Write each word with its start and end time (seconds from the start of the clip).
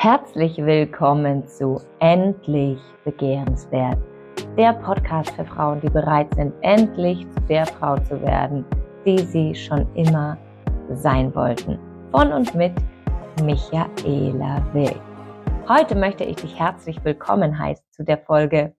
Herzlich 0.00 0.56
willkommen 0.58 1.44
zu 1.48 1.80
Endlich 1.98 2.78
Begehrenswert, 3.04 3.98
der 4.56 4.74
Podcast 4.74 5.28
für 5.30 5.44
Frauen, 5.44 5.80
die 5.80 5.90
bereit 5.90 6.32
sind, 6.36 6.54
endlich 6.60 7.28
zu 7.32 7.40
der 7.48 7.66
Frau 7.66 7.98
zu 7.98 8.22
werden, 8.22 8.64
die 9.04 9.18
sie 9.18 9.56
schon 9.56 9.92
immer 9.96 10.38
sein 10.94 11.34
wollten. 11.34 11.80
Von 12.12 12.32
und 12.32 12.54
mit 12.54 12.74
Michaela 13.42 14.64
Will. 14.72 14.94
Heute 15.68 15.96
möchte 15.96 16.22
ich 16.22 16.36
dich 16.36 16.56
herzlich 16.56 17.04
willkommen 17.04 17.58
heißen 17.58 17.84
zu 17.90 18.04
der 18.04 18.18
Folge 18.18 18.76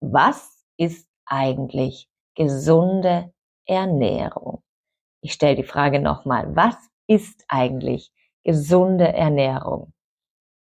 Was 0.00 0.66
ist 0.76 1.08
eigentlich 1.26 2.08
gesunde 2.34 3.32
Ernährung? 3.66 4.64
Ich 5.20 5.32
stelle 5.32 5.54
die 5.54 5.62
Frage 5.62 6.00
nochmal, 6.00 6.56
was 6.56 6.74
ist 7.06 7.44
eigentlich 7.46 8.10
gesunde 8.42 9.12
Ernährung? 9.12 9.92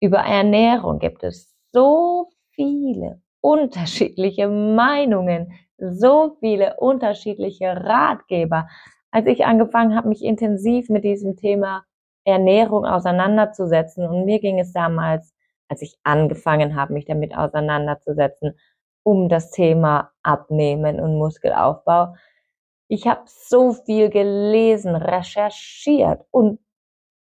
Über 0.00 0.18
Ernährung 0.18 0.98
gibt 0.98 1.24
es 1.24 1.54
so 1.72 2.28
viele 2.50 3.20
unterschiedliche 3.40 4.48
Meinungen, 4.48 5.52
so 5.78 6.36
viele 6.40 6.76
unterschiedliche 6.78 7.68
Ratgeber. 7.68 8.68
Als 9.10 9.26
ich 9.26 9.44
angefangen 9.46 9.96
habe, 9.96 10.08
mich 10.08 10.22
intensiv 10.22 10.90
mit 10.90 11.04
diesem 11.04 11.36
Thema 11.36 11.84
Ernährung 12.24 12.84
auseinanderzusetzen, 12.84 14.06
und 14.06 14.24
mir 14.24 14.40
ging 14.40 14.58
es 14.58 14.72
damals, 14.72 15.32
als 15.68 15.82
ich 15.82 15.96
angefangen 16.02 16.76
habe, 16.76 16.92
mich 16.92 17.06
damit 17.06 17.36
auseinanderzusetzen, 17.36 18.58
um 19.02 19.28
das 19.28 19.50
Thema 19.50 20.10
Abnehmen 20.22 21.00
und 21.00 21.16
Muskelaufbau. 21.16 22.14
Ich 22.88 23.06
habe 23.06 23.22
so 23.26 23.72
viel 23.72 24.10
gelesen, 24.10 24.94
recherchiert 24.96 26.24
und 26.30 26.58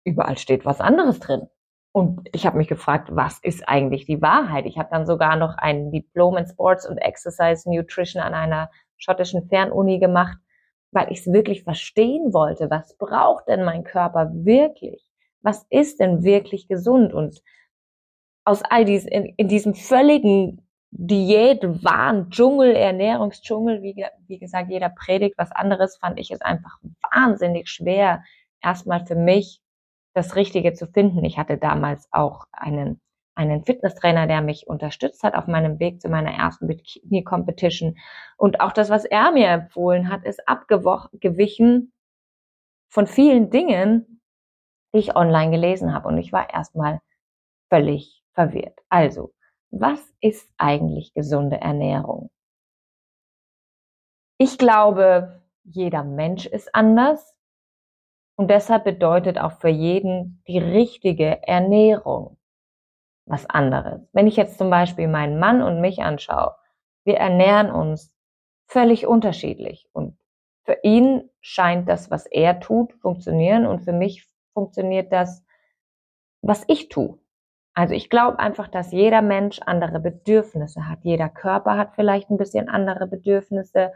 überall 0.04 0.38
steht 0.38 0.64
was 0.64 0.80
anderes 0.80 1.20
drin. 1.20 1.48
Und 1.96 2.28
ich 2.32 2.44
habe 2.44 2.58
mich 2.58 2.66
gefragt, 2.66 3.10
was 3.12 3.38
ist 3.38 3.68
eigentlich 3.68 4.04
die 4.04 4.20
Wahrheit? 4.20 4.66
Ich 4.66 4.78
habe 4.78 4.88
dann 4.90 5.06
sogar 5.06 5.36
noch 5.36 5.56
ein 5.58 5.92
Diplom 5.92 6.36
in 6.36 6.46
Sports 6.48 6.88
und 6.88 6.98
Exercise 6.98 7.70
Nutrition 7.70 8.20
an 8.20 8.34
einer 8.34 8.68
schottischen 8.96 9.48
Fernuni 9.48 10.00
gemacht, 10.00 10.36
weil 10.90 11.12
ich 11.12 11.20
es 11.20 11.32
wirklich 11.32 11.62
verstehen 11.62 12.32
wollte. 12.32 12.68
Was 12.68 12.96
braucht 12.98 13.46
denn 13.46 13.62
mein 13.62 13.84
Körper 13.84 14.28
wirklich? 14.32 15.08
Was 15.42 15.66
ist 15.70 16.00
denn 16.00 16.24
wirklich 16.24 16.66
gesund? 16.66 17.14
Und 17.14 17.40
aus 18.44 18.62
all 18.68 18.84
dies, 18.84 19.04
in, 19.04 19.26
in 19.36 19.46
diesem 19.46 19.74
völligen 19.74 20.66
Diät, 20.90 21.62
Wahn, 21.84 22.28
Dschungel, 22.30 22.74
Ernährungsdschungel, 22.74 23.82
wie, 23.82 24.04
wie 24.26 24.38
gesagt, 24.40 24.68
jeder 24.68 24.88
predigt 24.88 25.38
was 25.38 25.52
anderes, 25.52 25.98
fand 25.98 26.18
ich 26.18 26.32
es 26.32 26.40
einfach 26.40 26.76
wahnsinnig 27.12 27.68
schwer, 27.68 28.24
erstmal 28.60 29.06
für 29.06 29.14
mich 29.14 29.60
das 30.14 30.36
Richtige 30.36 30.72
zu 30.72 30.86
finden. 30.86 31.24
Ich 31.24 31.38
hatte 31.38 31.58
damals 31.58 32.08
auch 32.12 32.46
einen, 32.52 33.00
einen 33.34 33.64
Fitnesstrainer, 33.64 34.26
der 34.26 34.40
mich 34.40 34.66
unterstützt 34.66 35.22
hat 35.22 35.34
auf 35.34 35.46
meinem 35.46 35.78
Weg 35.80 36.00
zu 36.00 36.08
meiner 36.08 36.32
ersten 36.32 36.68
Bikini-Competition. 36.68 37.98
Und 38.36 38.60
auch 38.60 38.72
das, 38.72 38.90
was 38.90 39.04
er 39.04 39.32
mir 39.32 39.48
empfohlen 39.48 40.08
hat, 40.08 40.24
ist 40.24 40.48
abgewichen 40.48 41.92
von 42.88 43.06
vielen 43.06 43.50
Dingen, 43.50 44.20
die 44.94 45.00
ich 45.00 45.16
online 45.16 45.50
gelesen 45.50 45.92
habe. 45.92 46.08
Und 46.08 46.18
ich 46.18 46.32
war 46.32 46.48
erstmal 46.52 47.00
völlig 47.68 48.22
verwirrt. 48.34 48.78
Also, 48.88 49.32
was 49.70 50.00
ist 50.20 50.48
eigentlich 50.56 51.12
gesunde 51.14 51.60
Ernährung? 51.60 52.30
Ich 54.38 54.58
glaube, 54.58 55.42
jeder 55.64 56.04
Mensch 56.04 56.46
ist 56.46 56.72
anders. 56.74 57.33
Und 58.36 58.50
deshalb 58.50 58.84
bedeutet 58.84 59.38
auch 59.38 59.52
für 59.60 59.68
jeden 59.68 60.42
die 60.48 60.58
richtige 60.58 61.46
Ernährung 61.46 62.36
was 63.26 63.48
anderes. 63.48 64.08
Wenn 64.12 64.26
ich 64.26 64.36
jetzt 64.36 64.58
zum 64.58 64.70
Beispiel 64.70 65.08
meinen 65.08 65.38
Mann 65.38 65.62
und 65.62 65.80
mich 65.80 66.02
anschaue, 66.02 66.54
wir 67.04 67.16
ernähren 67.16 67.70
uns 67.70 68.14
völlig 68.66 69.06
unterschiedlich. 69.06 69.88
Und 69.92 70.18
für 70.64 70.78
ihn 70.82 71.30
scheint 71.40 71.88
das, 71.88 72.10
was 72.10 72.26
er 72.26 72.60
tut, 72.60 72.92
funktionieren 72.94 73.66
und 73.66 73.80
für 73.80 73.92
mich 73.92 74.26
funktioniert 74.52 75.12
das, 75.12 75.44
was 76.42 76.64
ich 76.68 76.88
tue. 76.88 77.18
Also 77.74 77.94
ich 77.94 78.08
glaube 78.08 78.38
einfach, 78.38 78.68
dass 78.68 78.92
jeder 78.92 79.20
Mensch 79.20 79.60
andere 79.60 79.98
Bedürfnisse 79.98 80.88
hat. 80.88 81.00
Jeder 81.02 81.28
Körper 81.28 81.76
hat 81.76 81.94
vielleicht 81.94 82.30
ein 82.30 82.36
bisschen 82.36 82.68
andere 82.68 83.06
Bedürfnisse. 83.06 83.92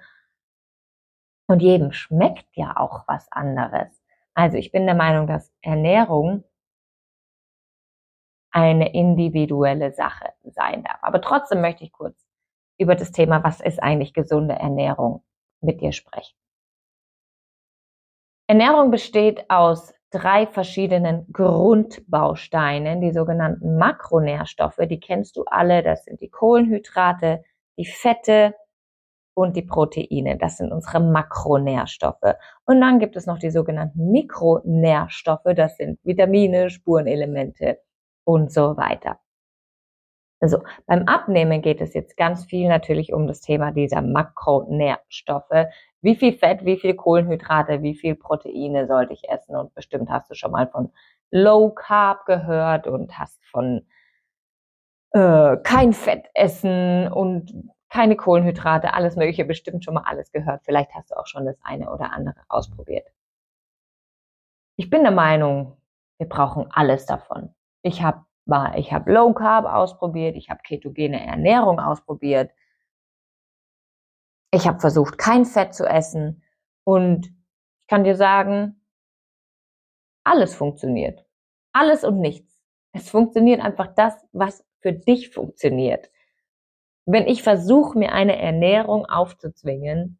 Und 1.46 1.62
jedem 1.62 1.92
schmeckt 1.92 2.56
ja 2.56 2.76
auch 2.76 3.04
was 3.06 3.30
anderes. 3.30 3.88
Also 4.38 4.56
ich 4.56 4.70
bin 4.70 4.86
der 4.86 4.94
Meinung, 4.94 5.26
dass 5.26 5.52
Ernährung 5.62 6.44
eine 8.52 8.94
individuelle 8.94 9.90
Sache 9.90 10.32
sein 10.44 10.84
darf. 10.84 10.98
Aber 11.02 11.20
trotzdem 11.20 11.60
möchte 11.60 11.82
ich 11.82 11.90
kurz 11.90 12.24
über 12.78 12.94
das 12.94 13.10
Thema, 13.10 13.42
was 13.42 13.60
ist 13.60 13.82
eigentlich 13.82 14.14
gesunde 14.14 14.54
Ernährung, 14.54 15.24
mit 15.60 15.80
dir 15.80 15.90
sprechen. 15.90 16.36
Ernährung 18.46 18.92
besteht 18.92 19.50
aus 19.50 19.92
drei 20.10 20.46
verschiedenen 20.46 21.26
Grundbausteinen, 21.32 23.00
die 23.00 23.10
sogenannten 23.10 23.76
Makronährstoffe. 23.76 24.78
Die 24.88 25.00
kennst 25.00 25.36
du 25.36 25.42
alle. 25.46 25.82
Das 25.82 26.04
sind 26.04 26.20
die 26.20 26.30
Kohlenhydrate, 26.30 27.42
die 27.76 27.86
Fette, 27.86 28.54
und 29.38 29.54
die 29.54 29.62
Proteine. 29.62 30.36
Das 30.36 30.56
sind 30.56 30.72
unsere 30.72 30.98
Makronährstoffe. 30.98 32.34
Und 32.64 32.80
dann 32.80 32.98
gibt 32.98 33.14
es 33.14 33.26
noch 33.26 33.38
die 33.38 33.50
sogenannten 33.50 34.10
Mikronährstoffe. 34.10 35.54
Das 35.54 35.76
sind 35.76 36.00
Vitamine, 36.02 36.70
Spurenelemente 36.70 37.78
und 38.24 38.52
so 38.52 38.76
weiter. 38.76 39.20
Also 40.40 40.58
beim 40.86 41.04
Abnehmen 41.04 41.62
geht 41.62 41.80
es 41.80 41.94
jetzt 41.94 42.16
ganz 42.16 42.46
viel 42.46 42.68
natürlich 42.68 43.12
um 43.12 43.28
das 43.28 43.40
Thema 43.40 43.70
dieser 43.70 44.02
Makronährstoffe. 44.02 45.68
Wie 46.00 46.16
viel 46.16 46.32
Fett, 46.32 46.64
wie 46.64 46.76
viel 46.76 46.94
Kohlenhydrate, 46.94 47.82
wie 47.82 47.94
viel 47.94 48.16
Proteine 48.16 48.88
sollte 48.88 49.12
ich 49.12 49.28
essen? 49.28 49.54
Und 49.54 49.72
bestimmt 49.74 50.10
hast 50.10 50.28
du 50.30 50.34
schon 50.34 50.50
mal 50.50 50.66
von 50.66 50.90
Low 51.30 51.70
Carb 51.70 52.26
gehört 52.26 52.88
und 52.88 53.16
hast 53.16 53.38
von 53.52 53.86
äh, 55.12 55.56
kein 55.62 55.92
Fett 55.92 56.26
essen 56.34 57.06
und 57.06 57.52
keine 57.88 58.16
Kohlenhydrate, 58.16 58.94
alles 58.94 59.16
Mögliche, 59.16 59.44
bestimmt 59.44 59.84
schon 59.84 59.94
mal 59.94 60.04
alles 60.04 60.30
gehört. 60.32 60.62
Vielleicht 60.64 60.94
hast 60.94 61.10
du 61.10 61.16
auch 61.16 61.26
schon 61.26 61.46
das 61.46 61.56
eine 61.62 61.90
oder 61.90 62.12
andere 62.12 62.40
ausprobiert. 62.48 63.06
Ich 64.76 64.90
bin 64.90 65.02
der 65.02 65.12
Meinung, 65.12 65.76
wir 66.18 66.28
brauchen 66.28 66.70
alles 66.70 67.06
davon. 67.06 67.54
Ich 67.82 68.02
habe 68.02 68.24
mal, 68.44 68.78
ich 68.78 68.92
habe 68.92 69.12
Low 69.12 69.32
Carb 69.32 69.64
ausprobiert, 69.66 70.36
ich 70.36 70.50
habe 70.50 70.60
ketogene 70.62 71.24
Ernährung 71.24 71.80
ausprobiert. 71.80 72.50
Ich 74.50 74.66
habe 74.66 74.80
versucht, 74.80 75.18
kein 75.18 75.44
Fett 75.44 75.74
zu 75.74 75.84
essen 75.86 76.42
und 76.84 77.26
ich 77.26 77.86
kann 77.88 78.04
dir 78.04 78.16
sagen, 78.16 78.82
alles 80.24 80.54
funktioniert. 80.54 81.24
Alles 81.72 82.04
und 82.04 82.20
nichts. 82.20 82.60
Es 82.92 83.08
funktioniert 83.08 83.60
einfach 83.60 83.94
das, 83.94 84.14
was 84.32 84.64
für 84.80 84.92
dich 84.92 85.30
funktioniert. 85.30 86.10
Wenn 87.10 87.26
ich 87.26 87.42
versuche, 87.42 87.98
mir 87.98 88.12
eine 88.12 88.38
Ernährung 88.38 89.06
aufzuzwingen, 89.06 90.18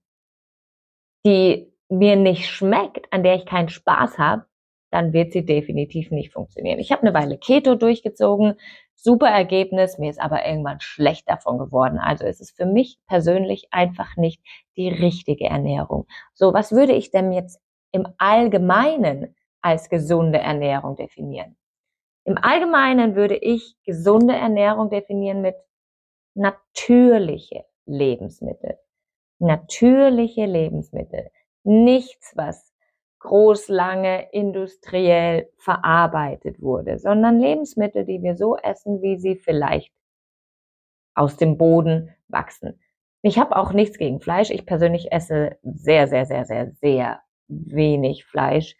die 1.26 1.70
mir 1.90 2.16
nicht 2.16 2.48
schmeckt, 2.48 3.12
an 3.12 3.22
der 3.22 3.34
ich 3.34 3.44
keinen 3.44 3.68
Spaß 3.68 4.16
habe, 4.16 4.46
dann 4.90 5.12
wird 5.12 5.32
sie 5.32 5.44
definitiv 5.44 6.10
nicht 6.10 6.32
funktionieren. 6.32 6.78
Ich 6.78 6.90
habe 6.90 7.02
eine 7.02 7.12
Weile 7.12 7.36
Keto 7.36 7.74
durchgezogen, 7.74 8.54
super 8.94 9.28
Ergebnis, 9.28 9.98
mir 9.98 10.08
ist 10.08 10.18
aber 10.18 10.46
irgendwann 10.46 10.80
schlecht 10.80 11.28
davon 11.28 11.58
geworden. 11.58 11.98
Also 11.98 12.24
ist 12.24 12.40
es 12.40 12.52
für 12.52 12.64
mich 12.64 12.98
persönlich 13.06 13.68
einfach 13.70 14.16
nicht 14.16 14.42
die 14.78 14.88
richtige 14.88 15.44
Ernährung. 15.44 16.06
So, 16.32 16.54
was 16.54 16.72
würde 16.72 16.94
ich 16.94 17.10
denn 17.10 17.32
jetzt 17.32 17.60
im 17.92 18.08
Allgemeinen 18.16 19.36
als 19.60 19.90
gesunde 19.90 20.38
Ernährung 20.38 20.96
definieren? 20.96 21.58
Im 22.24 22.38
Allgemeinen 22.38 23.14
würde 23.14 23.36
ich 23.36 23.76
gesunde 23.84 24.34
Ernährung 24.34 24.88
definieren 24.88 25.42
mit 25.42 25.54
natürliche 26.38 27.64
Lebensmittel. 27.86 28.78
Natürliche 29.38 30.46
Lebensmittel. 30.46 31.30
Nichts, 31.64 32.32
was 32.36 32.72
groß, 33.18 33.68
lange, 33.68 34.30
industriell 34.32 35.50
verarbeitet 35.56 36.62
wurde, 36.62 36.98
sondern 36.98 37.40
Lebensmittel, 37.40 38.04
die 38.04 38.22
wir 38.22 38.36
so 38.36 38.56
essen, 38.56 39.02
wie 39.02 39.18
sie 39.18 39.36
vielleicht 39.36 39.92
aus 41.14 41.36
dem 41.36 41.58
Boden 41.58 42.14
wachsen. 42.28 42.80
Ich 43.22 43.38
habe 43.38 43.56
auch 43.56 43.72
nichts 43.72 43.98
gegen 43.98 44.20
Fleisch. 44.20 44.50
Ich 44.50 44.64
persönlich 44.64 45.10
esse 45.10 45.58
sehr, 45.62 46.06
sehr, 46.06 46.26
sehr, 46.26 46.44
sehr, 46.44 46.70
sehr 46.80 47.20
wenig 47.48 48.24
Fleisch. 48.24 48.76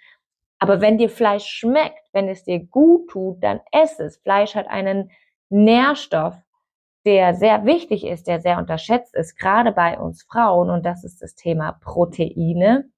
Aber 0.61 0.81
wenn 0.81 0.99
dir 0.99 1.11
Fleisch 1.11 1.47
schmeckt, 1.47 2.09
wenn 2.13 2.29
es 2.29 2.45
dir 2.45 2.65
gut 2.65 3.11
tut, 3.11 3.43
dann 3.43 3.61
ess 3.73 3.99
es. 3.99 4.19
Fleisch 4.19 4.55
hat 4.55 4.69
einen 4.69 5.11
Nährstoff, 5.49 6.37
der 7.05 7.35
sehr 7.35 7.65
wichtig 7.65 8.05
ist, 8.07 8.27
der 8.27 8.41
sehr 8.41 8.59
unterschätzt 8.59 9.15
ist, 9.15 9.37
gerade 9.37 9.73
bei 9.73 9.99
uns 9.99 10.23
Frauen, 10.23 10.71
und 10.71 10.85
das 10.85 11.05
ist 11.05 11.23
das 11.23 11.35
Thema 11.35 11.73
Proteine. 11.73 12.91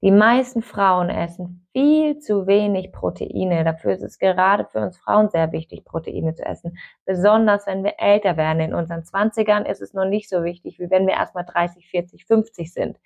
Die 0.00 0.12
meisten 0.12 0.62
Frauen 0.62 1.10
essen 1.10 1.66
viel 1.72 2.18
zu 2.18 2.46
wenig 2.46 2.92
Proteine. 2.92 3.64
Dafür 3.64 3.92
ist 3.92 4.02
es 4.02 4.18
gerade 4.18 4.64
für 4.64 4.78
uns 4.78 4.96
Frauen 4.96 5.28
sehr 5.28 5.50
wichtig, 5.50 5.84
Proteine 5.84 6.34
zu 6.34 6.44
essen. 6.44 6.78
Besonders 7.04 7.66
wenn 7.66 7.82
wir 7.82 7.94
älter 7.98 8.36
werden. 8.36 8.60
In 8.60 8.74
unseren 8.74 9.04
Zwanzigern 9.04 9.66
ist 9.66 9.82
es 9.82 9.94
noch 9.94 10.04
nicht 10.04 10.28
so 10.28 10.44
wichtig, 10.44 10.78
wie 10.78 10.88
wenn 10.90 11.08
wir 11.08 11.14
erstmal 11.14 11.44
30, 11.44 11.88
40, 11.88 12.26
50 12.26 12.72
sind. 12.72 13.00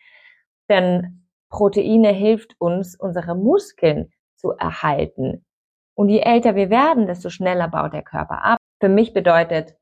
Denn 0.68 1.26
Proteine 1.48 2.10
hilft 2.10 2.56
uns, 2.58 2.94
unsere 2.94 3.34
Muskeln 3.36 4.12
zu 4.36 4.50
erhalten. 4.52 5.46
Und 5.94 6.10
je 6.10 6.20
älter 6.20 6.54
wir 6.56 6.68
werden, 6.68 7.06
desto 7.06 7.30
schneller 7.30 7.68
baut 7.68 7.94
der 7.94 8.02
Körper 8.02 8.44
ab. 8.44 8.58
Für 8.82 8.88
mich 8.88 9.12
bedeutet 9.12 9.76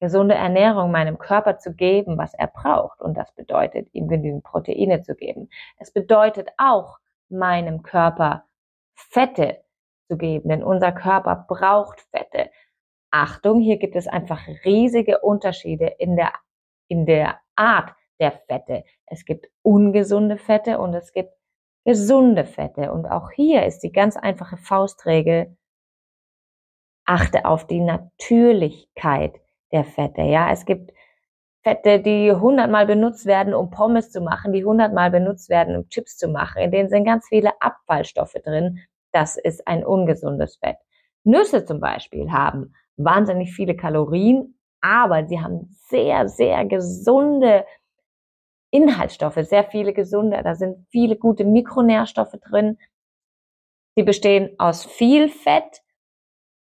gesunde 0.00 0.34
Ernährung 0.34 0.90
meinem 0.90 1.18
Körper 1.18 1.58
zu 1.58 1.74
geben, 1.74 2.16
was 2.16 2.32
er 2.32 2.46
braucht. 2.46 3.02
Und 3.02 3.14
das 3.14 3.30
bedeutet, 3.34 3.86
ihm 3.92 4.08
genügend 4.08 4.44
Proteine 4.44 5.02
zu 5.02 5.14
geben. 5.14 5.50
Es 5.76 5.92
bedeutet 5.92 6.48
auch, 6.56 6.96
meinem 7.28 7.82
Körper 7.82 8.46
Fette 8.94 9.62
zu 10.08 10.16
geben, 10.16 10.48
denn 10.48 10.64
unser 10.64 10.90
Körper 10.90 11.44
braucht 11.46 12.00
Fette. 12.00 12.50
Achtung, 13.10 13.60
hier 13.60 13.76
gibt 13.76 13.94
es 13.94 14.08
einfach 14.08 14.40
riesige 14.64 15.20
Unterschiede 15.20 15.88
in 15.98 16.16
der, 16.16 16.32
in 16.88 17.04
der 17.04 17.38
Art 17.56 17.94
der 18.18 18.32
Fette. 18.48 18.84
Es 19.04 19.26
gibt 19.26 19.50
ungesunde 19.60 20.38
Fette 20.38 20.78
und 20.78 20.94
es 20.94 21.12
gibt 21.12 21.34
gesunde 21.84 22.46
Fette. 22.46 22.90
Und 22.90 23.04
auch 23.04 23.32
hier 23.32 23.66
ist 23.66 23.80
die 23.80 23.92
ganz 23.92 24.16
einfache 24.16 24.56
Faustregel, 24.56 25.58
achte 27.06 27.44
auf 27.44 27.66
die 27.66 27.80
Natürlichkeit 27.80 29.40
der 29.72 29.84
Fette. 29.84 30.22
Ja, 30.22 30.50
es 30.52 30.64
gibt 30.64 30.92
Fette, 31.62 32.00
die 32.00 32.32
hundertmal 32.32 32.86
benutzt 32.86 33.26
werden, 33.26 33.54
um 33.54 33.70
Pommes 33.70 34.10
zu 34.12 34.20
machen, 34.20 34.52
die 34.52 34.64
hundertmal 34.64 35.10
benutzt 35.10 35.48
werden, 35.48 35.76
um 35.76 35.88
Chips 35.88 36.16
zu 36.16 36.28
machen. 36.28 36.62
In 36.62 36.70
denen 36.70 36.88
sind 36.88 37.04
ganz 37.04 37.26
viele 37.28 37.60
Abfallstoffe 37.60 38.36
drin. 38.44 38.80
Das 39.12 39.36
ist 39.36 39.66
ein 39.66 39.84
ungesundes 39.84 40.56
Fett. 40.58 40.76
Nüsse 41.24 41.64
zum 41.64 41.80
Beispiel 41.80 42.30
haben 42.30 42.74
wahnsinnig 42.96 43.52
viele 43.52 43.74
Kalorien, 43.74 44.58
aber 44.80 45.26
sie 45.26 45.40
haben 45.40 45.76
sehr, 45.88 46.28
sehr 46.28 46.64
gesunde 46.66 47.64
Inhaltsstoffe, 48.70 49.38
sehr 49.42 49.64
viele 49.64 49.92
gesunde. 49.92 50.40
Da 50.44 50.54
sind 50.54 50.86
viele 50.90 51.16
gute 51.16 51.44
Mikronährstoffe 51.44 52.36
drin. 52.48 52.78
Sie 53.96 54.04
bestehen 54.04 54.54
aus 54.58 54.84
viel 54.84 55.28
Fett 55.28 55.82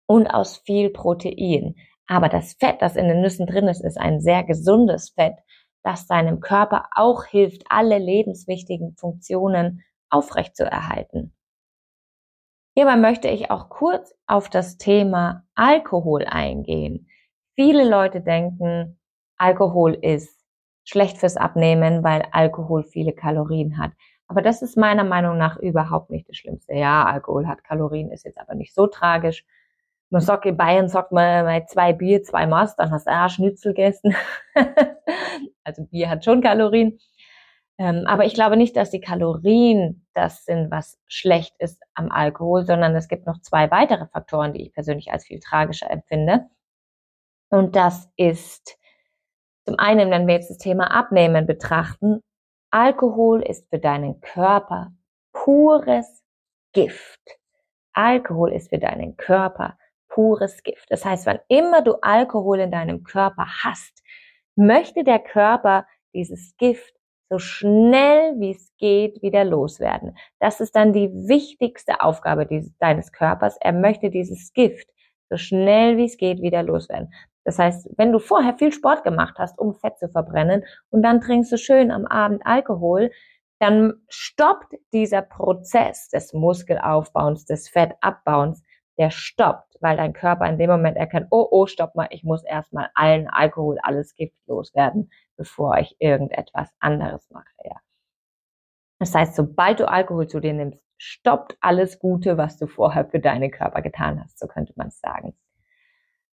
und 0.07 0.27
aus 0.27 0.57
viel 0.57 0.89
Protein. 0.89 1.75
Aber 2.07 2.29
das 2.29 2.53
Fett, 2.53 2.81
das 2.81 2.95
in 2.95 3.07
den 3.07 3.21
Nüssen 3.21 3.47
drin 3.47 3.67
ist, 3.67 3.83
ist 3.83 3.99
ein 3.99 4.21
sehr 4.21 4.43
gesundes 4.43 5.09
Fett, 5.09 5.35
das 5.83 6.07
deinem 6.07 6.39
Körper 6.39 6.85
auch 6.95 7.25
hilft, 7.25 7.63
alle 7.69 7.97
lebenswichtigen 7.97 8.95
Funktionen 8.95 9.83
aufrechtzuerhalten. 10.09 11.33
Hierbei 12.77 12.97
möchte 12.97 13.29
ich 13.29 13.51
auch 13.51 13.69
kurz 13.69 14.13
auf 14.27 14.49
das 14.49 14.77
Thema 14.77 15.43
Alkohol 15.55 16.25
eingehen. 16.25 17.07
Viele 17.55 17.87
Leute 17.87 18.21
denken, 18.21 18.99
Alkohol 19.37 19.93
ist 19.93 20.43
schlecht 20.83 21.17
fürs 21.17 21.37
Abnehmen, 21.37 22.03
weil 22.03 22.27
Alkohol 22.31 22.83
viele 22.83 23.13
Kalorien 23.13 23.77
hat. 23.77 23.91
Aber 24.27 24.41
das 24.41 24.61
ist 24.61 24.75
meiner 24.75 25.03
Meinung 25.03 25.37
nach 25.37 25.57
überhaupt 25.57 26.09
nicht 26.09 26.27
das 26.27 26.35
Schlimmste. 26.35 26.73
Ja, 26.73 27.05
Alkohol 27.05 27.47
hat 27.47 27.63
Kalorien, 27.63 28.11
ist 28.11 28.25
jetzt 28.25 28.39
aber 28.39 28.55
nicht 28.55 28.73
so 28.73 28.87
tragisch 28.87 29.45
man 30.15 30.21
sagt 30.21 30.45
in 30.45 30.55
Bayern, 30.55 30.87
sagt 30.87 31.11
man 31.11 31.43
mal 31.43 31.65
zwei 31.67 31.91
Bier, 31.91 32.23
zwei 32.23 32.47
Maß, 32.47 32.77
dann 32.77 32.89
hast 32.89 33.05
du 33.05 33.11
auch 33.11 33.29
Schnitzel 33.29 33.73
gegessen. 33.73 34.15
also 35.65 35.83
Bier 35.87 36.09
hat 36.09 36.23
schon 36.23 36.39
Kalorien. 36.39 36.99
Ähm, 37.77 38.05
aber 38.07 38.23
ich 38.23 38.33
glaube 38.33 38.55
nicht, 38.55 38.77
dass 38.77 38.91
die 38.91 39.01
Kalorien 39.01 40.07
das 40.13 40.45
sind, 40.45 40.71
was 40.71 40.97
schlecht 41.07 41.53
ist 41.59 41.83
am 41.95 42.09
Alkohol, 42.13 42.63
sondern 42.63 42.95
es 42.95 43.09
gibt 43.09 43.25
noch 43.27 43.41
zwei 43.41 43.69
weitere 43.71 44.07
Faktoren, 44.07 44.53
die 44.53 44.61
ich 44.61 44.73
persönlich 44.73 45.11
als 45.11 45.25
viel 45.25 45.41
tragischer 45.41 45.91
empfinde. 45.91 46.45
Und 47.49 47.75
das 47.75 48.09
ist 48.15 48.77
zum 49.65 49.77
einen, 49.77 50.11
wenn 50.11 50.27
wir 50.27 50.35
jetzt 50.35 50.49
das 50.49 50.59
Thema 50.59 50.91
Abnehmen 50.91 51.45
betrachten, 51.45 52.21
Alkohol 52.71 53.41
ist 53.41 53.67
für 53.69 53.79
deinen 53.79 54.21
Körper 54.21 54.93
pures 55.33 56.23
Gift. 56.71 57.19
Alkohol 57.91 58.53
ist 58.53 58.69
für 58.69 58.79
deinen 58.79 59.17
Körper 59.17 59.77
pures 60.07 60.63
Gift. 60.63 60.85
Das 60.89 61.05
heißt, 61.05 61.25
wann 61.25 61.39
immer 61.47 61.81
du 61.81 61.95
Alkohol 62.01 62.59
in 62.59 62.71
deinem 62.71 63.03
Körper 63.03 63.45
hast, 63.63 64.03
möchte 64.55 65.03
der 65.03 65.19
Körper 65.19 65.85
dieses 66.13 66.55
Gift 66.57 66.93
so 67.29 67.39
schnell 67.39 68.39
wie 68.39 68.51
es 68.51 68.71
geht 68.77 69.21
wieder 69.21 69.43
loswerden. 69.43 70.15
Das 70.39 70.61
ist 70.61 70.75
dann 70.75 70.93
die 70.93 71.09
wichtigste 71.11 72.01
Aufgabe 72.01 72.47
deines 72.79 73.11
Körpers. 73.11 73.57
Er 73.59 73.73
möchte 73.73 74.09
dieses 74.09 74.53
Gift 74.53 74.87
so 75.29 75.37
schnell 75.37 75.97
wie 75.97 76.05
es 76.05 76.17
geht 76.17 76.41
wieder 76.41 76.61
loswerden. 76.63 77.11
Das 77.43 77.59
heißt, 77.59 77.89
wenn 77.97 78.11
du 78.11 78.19
vorher 78.19 78.55
viel 78.55 78.71
Sport 78.71 79.03
gemacht 79.03 79.35
hast, 79.37 79.59
um 79.59 79.75
Fett 79.75 79.97
zu 79.97 80.09
verbrennen 80.09 80.63
und 80.89 81.03
dann 81.03 81.21
trinkst 81.21 81.51
du 81.51 81.57
schön 81.57 81.91
am 81.91 82.05
Abend 82.05 82.45
Alkohol, 82.45 83.11
dann 83.59 83.93
stoppt 84.09 84.73
dieser 84.93 85.21
Prozess 85.21 86.09
des 86.09 86.33
Muskelaufbauens, 86.33 87.45
des 87.45 87.69
Fettabbauens 87.69 88.63
der 88.97 89.11
stoppt, 89.11 89.77
weil 89.81 89.97
dein 89.97 90.13
Körper 90.13 90.47
in 90.47 90.57
dem 90.57 90.69
Moment 90.69 90.97
erkennt, 90.97 91.27
oh, 91.31 91.47
oh, 91.49 91.65
stopp 91.65 91.95
mal, 91.95 92.07
ich 92.11 92.23
muss 92.23 92.43
erstmal 92.43 92.89
allen 92.95 93.27
Alkohol, 93.27 93.77
alles 93.81 94.15
Gift 94.15 94.37
loswerden, 94.47 95.11
bevor 95.35 95.77
ich 95.77 95.95
irgendetwas 95.99 96.69
anderes 96.79 97.29
mache, 97.29 97.53
ja. 97.63 97.75
Das 98.99 99.13
heißt, 99.13 99.35
sobald 99.35 99.81
du 99.81 99.89
Alkohol 99.89 100.27
zu 100.27 100.39
dir 100.39 100.53
nimmst, 100.53 100.79
stoppt 100.97 101.57
alles 101.59 101.99
Gute, 101.99 102.37
was 102.37 102.57
du 102.57 102.67
vorher 102.67 103.05
für 103.05 103.19
deinen 103.19 103.51
Körper 103.51 103.81
getan 103.81 104.23
hast, 104.23 104.39
so 104.39 104.47
könnte 104.47 104.73
man 104.77 104.87
es 104.87 104.99
sagen. 104.99 105.35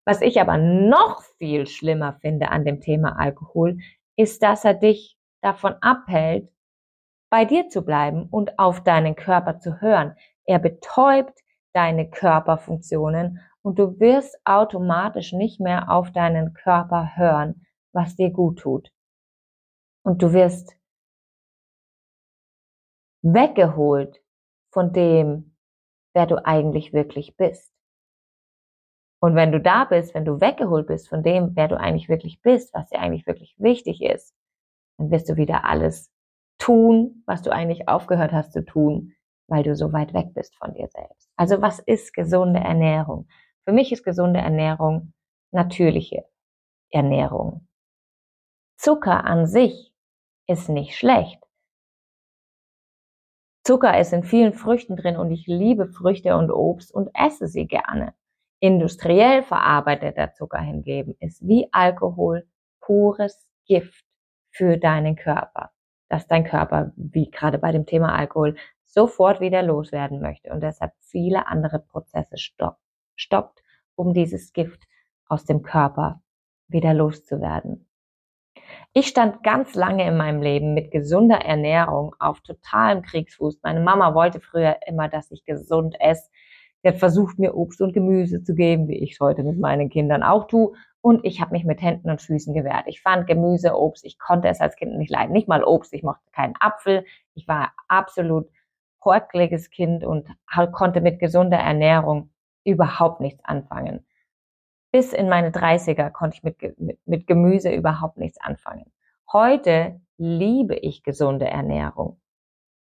Was 0.04 0.20
ich 0.20 0.40
aber 0.40 0.58
noch 0.58 1.22
viel 1.38 1.66
schlimmer 1.66 2.14
finde 2.20 2.50
an 2.50 2.64
dem 2.64 2.80
Thema 2.80 3.18
Alkohol, 3.18 3.78
ist, 4.16 4.42
dass 4.42 4.64
er 4.64 4.74
dich 4.74 5.18
davon 5.40 5.74
abhält, 5.80 6.48
bei 7.30 7.44
dir 7.44 7.68
zu 7.68 7.82
bleiben 7.82 8.28
und 8.30 8.58
auf 8.58 8.82
deinen 8.82 9.16
Körper 9.16 9.58
zu 9.58 9.80
hören. 9.80 10.14
Er 10.44 10.58
betäubt 10.58 11.41
deine 11.72 12.08
Körperfunktionen 12.10 13.40
und 13.62 13.78
du 13.78 13.98
wirst 14.00 14.38
automatisch 14.44 15.32
nicht 15.32 15.60
mehr 15.60 15.90
auf 15.90 16.12
deinen 16.12 16.52
Körper 16.54 17.16
hören, 17.16 17.66
was 17.92 18.16
dir 18.16 18.30
gut 18.30 18.58
tut. 18.58 18.92
Und 20.04 20.22
du 20.22 20.32
wirst 20.32 20.76
weggeholt 23.22 24.20
von 24.72 24.92
dem, 24.92 25.56
wer 26.14 26.26
du 26.26 26.44
eigentlich 26.44 26.92
wirklich 26.92 27.36
bist. 27.36 27.72
Und 29.20 29.36
wenn 29.36 29.52
du 29.52 29.60
da 29.60 29.84
bist, 29.84 30.14
wenn 30.14 30.24
du 30.24 30.40
weggeholt 30.40 30.88
bist 30.88 31.08
von 31.08 31.22
dem, 31.22 31.54
wer 31.54 31.68
du 31.68 31.78
eigentlich 31.78 32.08
wirklich 32.08 32.42
bist, 32.42 32.74
was 32.74 32.88
dir 32.88 32.98
eigentlich 32.98 33.26
wirklich 33.26 33.54
wichtig 33.58 34.02
ist, 34.02 34.34
dann 34.98 35.12
wirst 35.12 35.28
du 35.28 35.36
wieder 35.36 35.64
alles 35.64 36.10
tun, 36.58 37.22
was 37.26 37.42
du 37.42 37.50
eigentlich 37.50 37.88
aufgehört 37.88 38.32
hast 38.32 38.52
zu 38.52 38.64
tun, 38.64 39.14
weil 39.48 39.62
du 39.62 39.74
so 39.76 39.92
weit 39.92 40.14
weg 40.14 40.34
bist 40.34 40.56
von 40.56 40.74
dir 40.74 40.88
selbst. 40.88 41.30
Also 41.36 41.60
was 41.60 41.78
ist 41.78 42.14
gesunde 42.14 42.60
Ernährung? 42.60 43.28
Für 43.64 43.72
mich 43.72 43.92
ist 43.92 44.04
gesunde 44.04 44.40
Ernährung 44.40 45.12
natürliche 45.50 46.24
Ernährung. 46.90 47.68
Zucker 48.76 49.24
an 49.24 49.46
sich 49.46 49.92
ist 50.46 50.68
nicht 50.68 50.96
schlecht. 50.96 51.42
Zucker 53.64 53.98
ist 53.98 54.12
in 54.12 54.24
vielen 54.24 54.54
Früchten 54.54 54.96
drin 54.96 55.16
und 55.16 55.30
ich 55.30 55.46
liebe 55.46 55.86
Früchte 55.86 56.36
und 56.36 56.50
Obst 56.50 56.92
und 56.92 57.10
esse 57.14 57.46
sie 57.46 57.66
gerne. 57.66 58.14
Industriell 58.58 59.42
verarbeiteter 59.42 60.32
Zucker 60.32 60.60
hingegen 60.60 61.14
ist 61.20 61.46
wie 61.46 61.68
Alkohol 61.72 62.46
pures 62.80 63.48
Gift 63.66 64.04
für 64.50 64.78
deinen 64.78 65.14
Körper, 65.16 65.70
dass 66.08 66.26
dein 66.26 66.44
Körper, 66.44 66.92
wie 66.96 67.30
gerade 67.30 67.58
bei 67.58 67.70
dem 67.70 67.86
Thema 67.86 68.14
Alkohol, 68.14 68.56
sofort 68.92 69.40
wieder 69.40 69.62
loswerden 69.62 70.20
möchte 70.20 70.50
und 70.50 70.62
deshalb 70.62 70.92
viele 71.00 71.46
andere 71.46 71.78
Prozesse 71.78 72.36
stoppt, 72.36 72.82
stoppt, 73.16 73.62
um 73.94 74.12
dieses 74.12 74.52
Gift 74.52 74.84
aus 75.26 75.44
dem 75.44 75.62
Körper 75.62 76.22
wieder 76.68 76.92
loszuwerden. 76.92 77.88
Ich 78.92 79.06
stand 79.06 79.42
ganz 79.42 79.74
lange 79.74 80.06
in 80.06 80.16
meinem 80.16 80.42
Leben 80.42 80.74
mit 80.74 80.90
gesunder 80.90 81.38
Ernährung 81.38 82.14
auf 82.18 82.40
totalem 82.42 83.02
Kriegsfuß. 83.02 83.60
Meine 83.62 83.80
Mama 83.80 84.14
wollte 84.14 84.40
früher 84.40 84.76
immer, 84.86 85.08
dass 85.08 85.30
ich 85.30 85.44
gesund 85.44 85.96
esse. 85.98 86.30
Sie 86.82 86.88
hat 86.88 86.98
versucht, 86.98 87.38
mir 87.38 87.54
Obst 87.54 87.80
und 87.80 87.94
Gemüse 87.94 88.42
zu 88.42 88.54
geben, 88.54 88.88
wie 88.88 88.98
ich 88.98 89.12
es 89.12 89.20
heute 89.20 89.44
mit 89.44 89.58
meinen 89.58 89.88
Kindern 89.88 90.22
auch 90.22 90.46
tue. 90.46 90.72
Und 91.00 91.24
ich 91.24 91.40
habe 91.40 91.52
mich 91.52 91.64
mit 91.64 91.80
Händen 91.80 92.10
und 92.10 92.20
Füßen 92.20 92.52
gewehrt. 92.52 92.84
Ich 92.86 93.00
fand 93.00 93.26
Gemüse, 93.26 93.74
Obst, 93.74 94.04
ich 94.04 94.18
konnte 94.18 94.48
es 94.48 94.60
als 94.60 94.76
Kind 94.76 94.96
nicht 94.98 95.10
leiden. 95.10 95.32
Nicht 95.32 95.48
mal 95.48 95.64
Obst, 95.64 95.94
ich 95.94 96.02
mochte 96.02 96.30
keinen 96.32 96.54
Apfel. 96.60 97.04
Ich 97.34 97.48
war 97.48 97.72
absolut 97.88 98.48
sportliches 99.02 99.70
Kind 99.70 100.04
und 100.04 100.28
konnte 100.72 101.00
mit 101.00 101.18
gesunder 101.18 101.58
Ernährung 101.58 102.30
überhaupt 102.64 103.20
nichts 103.20 103.44
anfangen. 103.44 104.06
Bis 104.92 105.12
in 105.12 105.28
meine 105.28 105.50
30er 105.50 106.10
konnte 106.10 106.36
ich 106.36 106.42
mit, 106.44 106.78
mit, 106.78 107.00
mit 107.06 107.26
Gemüse 107.26 107.72
überhaupt 107.72 108.18
nichts 108.18 108.40
anfangen. 108.40 108.92
Heute 109.32 110.00
liebe 110.18 110.76
ich 110.76 111.02
gesunde 111.02 111.46
Ernährung. 111.46 112.20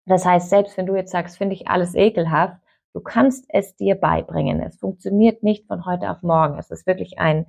Das 0.06 0.26
heißt, 0.26 0.50
selbst 0.50 0.78
wenn 0.78 0.86
du 0.86 0.96
jetzt 0.96 1.12
sagst, 1.12 1.38
finde 1.38 1.56
ich 1.56 1.68
alles 1.68 1.94
ekelhaft, 1.94 2.58
du 2.94 3.02
kannst 3.02 3.46
es 3.50 3.76
dir 3.76 3.96
beibringen. 3.96 4.62
Es 4.62 4.78
funktioniert 4.78 5.44
nicht 5.44 5.68
von 5.68 5.86
heute 5.86 6.10
auf 6.10 6.22
morgen. 6.22 6.58
Es 6.58 6.72
ist 6.72 6.88
wirklich 6.88 7.20
ein 7.20 7.48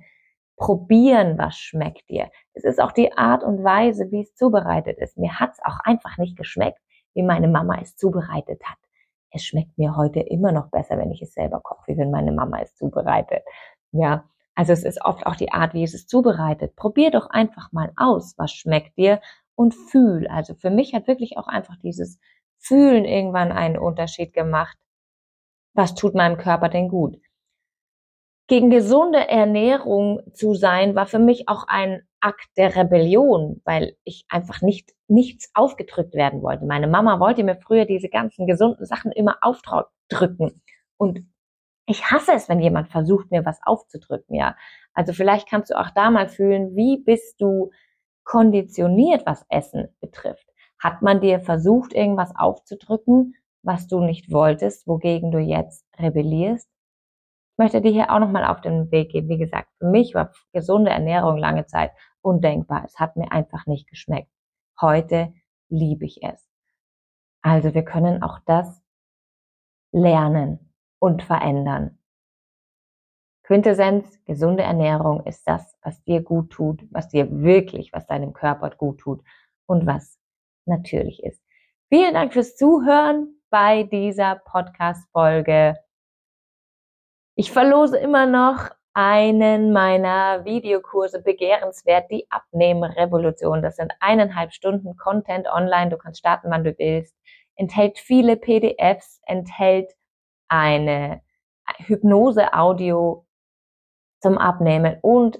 Probieren, 0.57 1.37
was 1.37 1.57
schmeckt 1.57 2.09
dir. 2.09 2.29
Es 2.53 2.65
ist 2.65 2.81
auch 2.81 2.91
die 2.91 3.13
Art 3.13 3.45
und 3.45 3.63
Weise, 3.63 4.11
wie 4.11 4.23
es 4.23 4.35
zubereitet 4.35 4.97
ist. 4.97 5.17
Mir 5.17 5.39
hat 5.39 5.53
es 5.53 5.59
auch 5.63 5.79
einfach 5.85 6.17
nicht 6.17 6.35
geschmeckt, 6.35 6.81
wie 7.13 7.23
meine 7.23 7.47
Mama 7.47 7.79
es 7.81 7.95
zubereitet 7.95 8.61
hat. 8.63 8.77
Es 9.31 9.43
schmeckt 9.43 9.77
mir 9.77 9.95
heute 9.95 10.21
immer 10.21 10.51
noch 10.51 10.69
besser, 10.69 10.97
wenn 10.97 11.11
ich 11.11 11.21
es 11.21 11.33
selber 11.33 11.59
koche, 11.61 11.83
wie 11.87 11.97
wenn 11.97 12.11
meine 12.11 12.31
Mama 12.31 12.59
es 12.61 12.75
zubereitet. 12.75 13.43
Ja, 13.91 14.25
also 14.55 14.73
es 14.73 14.83
ist 14.83 15.03
oft 15.05 15.25
auch 15.25 15.35
die 15.35 15.51
Art, 15.51 15.73
wie 15.73 15.83
es 15.83 15.93
es 15.93 16.07
zubereitet. 16.07 16.75
Probier 16.75 17.11
doch 17.11 17.29
einfach 17.29 17.71
mal 17.71 17.91
aus, 17.95 18.33
was 18.37 18.51
schmeckt 18.51 18.97
dir 18.97 19.21
und 19.55 19.73
fühl. 19.73 20.27
Also 20.27 20.55
für 20.55 20.69
mich 20.69 20.93
hat 20.93 21.07
wirklich 21.07 21.37
auch 21.37 21.47
einfach 21.47 21.77
dieses 21.77 22.19
Fühlen 22.57 23.05
irgendwann 23.05 23.51
einen 23.51 23.77
Unterschied 23.77 24.33
gemacht. 24.33 24.77
Was 25.73 25.95
tut 25.95 26.15
meinem 26.15 26.37
Körper 26.37 26.69
denn 26.69 26.89
gut? 26.89 27.17
Gegen 28.49 28.71
gesunde 28.71 29.29
Ernährung 29.29 30.21
zu 30.33 30.55
sein, 30.55 30.95
war 30.95 31.05
für 31.05 31.19
mich 31.19 31.47
auch 31.47 31.65
ein 31.67 32.01
Akt 32.19 32.47
der 32.57 32.75
Rebellion, 32.75 33.61
weil 33.63 33.95
ich 34.03 34.25
einfach 34.27 34.61
nicht 34.63 34.91
nichts 35.07 35.51
aufgedrückt 35.53 36.15
werden 36.15 36.41
wollte. 36.41 36.65
Meine 36.65 36.87
Mama 36.87 37.19
wollte 37.19 37.43
mir 37.43 37.57
früher 37.57 37.85
diese 37.85 38.09
ganzen 38.09 38.47
gesunden 38.47 38.87
Sachen 38.87 39.11
immer 39.11 39.37
aufdrücken 39.41 40.63
und 40.97 41.21
ich 41.85 42.05
hasse 42.11 42.33
es, 42.33 42.49
wenn 42.49 42.59
jemand 42.59 42.89
versucht, 42.89 43.29
mir 43.29 43.45
was 43.45 43.59
aufzudrücken, 43.63 44.35
ja. 44.35 44.55
Also 44.93 45.13
vielleicht 45.13 45.47
kannst 45.47 45.69
du 45.69 45.79
auch 45.79 45.91
da 45.91 46.09
mal 46.09 46.27
fühlen, 46.27 46.75
wie 46.75 46.97
bist 46.97 47.39
du 47.39 47.69
konditioniert, 48.23 49.27
was 49.27 49.45
Essen 49.49 49.89
betrifft. 50.01 50.47
Hat 50.79 51.03
man 51.03 51.21
dir 51.21 51.39
versucht, 51.39 51.93
irgendwas 51.93 52.35
aufzudrücken, 52.35 53.35
was 53.61 53.87
du 53.87 53.99
nicht 54.01 54.31
wolltest, 54.31 54.87
wogegen 54.87 55.31
du 55.31 55.37
jetzt 55.37 55.85
rebellierst? 55.99 56.67
Möchte 57.59 57.81
dir 57.81 57.91
hier 57.91 58.09
auch 58.09 58.19
nochmal 58.19 58.45
auf 58.45 58.61
den 58.61 58.89
Weg 58.89 59.11
geben. 59.11 59.27
Wie 59.27 59.37
gesagt, 59.37 59.67
für 59.79 59.87
mich 59.87 60.15
war 60.15 60.31
gesunde 60.53 60.91
Ernährung 60.91 61.35
lange 61.35 61.65
Zeit 61.65 61.91
undenkbar. 62.21 62.85
Es 62.85 62.97
hat 62.97 63.17
mir 63.17 63.33
einfach 63.33 63.65
nicht 63.65 63.89
geschmeckt. 63.89 64.31
Heute 64.79 65.33
liebe 65.67 66.05
ich 66.05 66.23
es. 66.23 66.49
Also 67.41 67.73
wir 67.73 67.83
können 67.83 68.23
auch 68.23 68.39
das 68.45 68.81
lernen 69.91 70.73
und 70.99 71.21
verändern. 71.21 71.99
Quintessenz, 73.43 74.23
gesunde 74.23 74.63
Ernährung 74.63 75.25
ist 75.25 75.45
das, 75.45 75.77
was 75.81 76.01
dir 76.05 76.21
gut 76.21 76.51
tut, 76.51 76.87
was 76.91 77.09
dir 77.09 77.29
wirklich, 77.41 77.91
was 77.91 78.07
deinem 78.07 78.31
Körper 78.31 78.69
gut 78.69 78.99
tut 79.01 79.21
und 79.65 79.85
was 79.85 80.17
natürlich 80.65 81.21
ist. 81.23 81.43
Vielen 81.89 82.13
Dank 82.13 82.31
fürs 82.31 82.55
Zuhören 82.55 83.35
bei 83.49 83.83
dieser 83.83 84.35
Podcast-Folge. 84.45 85.75
Ich 87.39 87.53
verlose 87.53 87.97
immer 87.97 88.25
noch 88.25 88.69
einen 88.93 89.71
meiner 89.71 90.43
Videokurse 90.43 91.21
begehrenswert, 91.21 92.11
die 92.11 92.27
Abnehmrevolution. 92.29 93.61
Das 93.61 93.77
sind 93.77 93.93
eineinhalb 94.01 94.51
Stunden 94.51 94.97
Content 94.97 95.47
online. 95.47 95.89
Du 95.89 95.97
kannst 95.97 96.19
starten, 96.19 96.49
wann 96.51 96.65
du 96.65 96.77
willst. 96.77 97.15
Enthält 97.55 97.97
viele 97.97 98.35
PDFs, 98.35 99.21
enthält 99.25 99.93
eine 100.49 101.21
Hypnose-Audio 101.77 103.25
zum 104.19 104.37
Abnehmen 104.37 104.97
und 105.01 105.39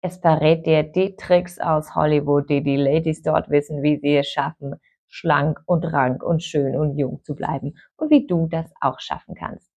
es 0.00 0.16
verrät 0.16 0.64
dir 0.64 0.82
die 0.82 1.14
Tricks 1.16 1.58
aus 1.58 1.94
Hollywood, 1.94 2.48
die 2.48 2.62
die 2.62 2.78
Ladies 2.78 3.20
dort 3.20 3.50
wissen, 3.50 3.82
wie 3.82 3.98
sie 3.98 4.16
es 4.16 4.28
schaffen, 4.28 4.76
schlank 5.08 5.60
und 5.66 5.84
rank 5.92 6.22
und 6.22 6.42
schön 6.42 6.74
und 6.74 6.96
jung 6.96 7.22
zu 7.22 7.34
bleiben 7.34 7.76
und 7.98 8.10
wie 8.10 8.26
du 8.26 8.46
das 8.46 8.72
auch 8.80 8.98
schaffen 8.98 9.34
kannst. 9.34 9.70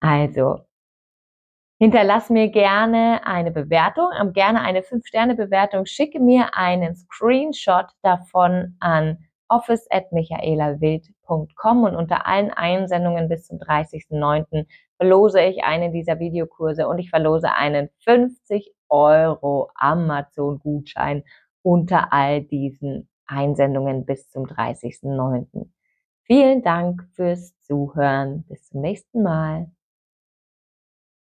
Also, 0.00 0.66
hinterlass 1.80 2.28
mir 2.28 2.48
gerne 2.48 3.22
eine 3.24 3.50
Bewertung, 3.50 4.10
gerne 4.34 4.60
eine 4.60 4.82
5-Sterne-Bewertung, 4.82 5.86
schicke 5.86 6.20
mir 6.20 6.54
einen 6.54 6.94
Screenshot 6.94 7.86
davon 8.02 8.76
an 8.80 9.16
office 9.48 9.86
at 9.90 10.12
michaelawild.com 10.12 11.84
und 11.84 11.96
unter 11.96 12.26
allen 12.26 12.50
Einsendungen 12.50 13.28
bis 13.28 13.46
zum 13.46 13.58
30.09. 13.58 14.66
verlose 14.98 15.40
ich 15.40 15.64
einen 15.64 15.92
dieser 15.92 16.18
Videokurse 16.18 16.86
und 16.86 16.98
ich 16.98 17.08
verlose 17.08 17.50
einen 17.50 17.88
50 18.04 18.72
Euro 18.90 19.70
Amazon-Gutschein 19.74 21.24
unter 21.62 22.12
all 22.12 22.42
diesen 22.42 23.08
Einsendungen 23.26 24.04
bis 24.04 24.28
zum 24.28 24.44
30.09. 24.44 25.66
Vielen 26.24 26.62
Dank 26.62 27.08
fürs 27.14 27.58
Zuhören. 27.60 28.44
Bis 28.48 28.68
zum 28.68 28.82
nächsten 28.82 29.22
Mal. 29.22 29.70